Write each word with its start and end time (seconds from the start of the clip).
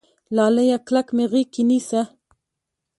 لاليه 0.35 0.75
کلک 0.87 1.07
مې 1.15 1.25
غېږ 1.31 1.47
کې 1.53 1.63
نيسه 1.69 2.01